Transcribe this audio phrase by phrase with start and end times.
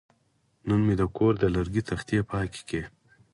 [0.67, 2.81] نن مې د کور د لرګي تختې پاکې کړې.